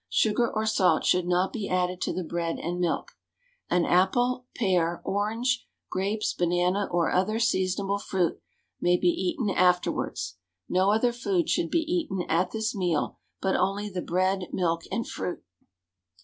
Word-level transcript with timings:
Sugar 0.09 0.51
or 0.51 0.65
salt 0.65 1.05
should 1.05 1.27
not 1.27 1.53
be 1.53 1.69
added 1.69 2.01
to 2.01 2.11
the 2.11 2.23
bread 2.23 2.57
and 2.57 2.79
milk. 2.79 3.11
An 3.69 3.85
apple, 3.85 4.47
pear, 4.55 4.99
orange, 5.03 5.67
grapes, 5.91 6.33
banana, 6.33 6.87
or 6.89 7.11
other 7.11 7.37
seasonable 7.37 7.99
fruit 7.99 8.41
may 8.79 8.97
be 8.97 9.09
eaten 9.09 9.51
afterwards. 9.51 10.37
No 10.67 10.89
other 10.91 11.13
foods 11.13 11.51
should 11.51 11.69
be 11.69 11.83
eaten 11.87 12.23
at 12.29 12.49
this 12.49 12.73
meal, 12.75 13.19
but 13.41 13.55
only 13.55 13.89
the 13.91 14.01
bread, 14.01 14.47
milk, 14.51 14.81
and 14.91 15.07
fruit. 15.07 15.43